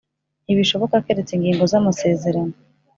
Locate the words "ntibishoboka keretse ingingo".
0.45-1.63